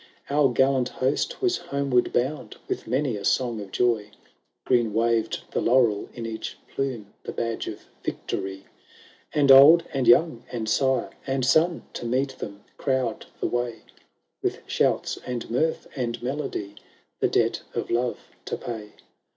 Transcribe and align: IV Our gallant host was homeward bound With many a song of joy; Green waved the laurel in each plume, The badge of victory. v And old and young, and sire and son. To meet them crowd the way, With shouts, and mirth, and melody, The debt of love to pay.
IV 0.25 0.31
Our 0.35 0.49
gallant 0.51 0.89
host 0.97 1.43
was 1.43 1.57
homeward 1.69 2.11
bound 2.11 2.57
With 2.67 2.87
many 2.87 3.15
a 3.17 3.23
song 3.23 3.61
of 3.61 3.71
joy; 3.71 4.09
Green 4.65 4.93
waved 4.95 5.41
the 5.51 5.61
laurel 5.61 6.09
in 6.15 6.25
each 6.25 6.57
plume, 6.73 7.13
The 7.21 7.31
badge 7.31 7.67
of 7.67 7.85
victory. 8.03 8.61
v 8.61 8.65
And 9.35 9.51
old 9.51 9.83
and 9.93 10.07
young, 10.07 10.43
and 10.51 10.67
sire 10.67 11.11
and 11.27 11.45
son. 11.45 11.85
To 11.93 12.07
meet 12.07 12.29
them 12.39 12.63
crowd 12.77 13.27
the 13.41 13.45
way, 13.47 13.83
With 14.41 14.61
shouts, 14.65 15.19
and 15.23 15.47
mirth, 15.51 15.87
and 15.95 16.19
melody, 16.23 16.73
The 17.19 17.27
debt 17.27 17.61
of 17.75 17.91
love 17.91 18.31
to 18.45 18.57
pay. 18.57 18.93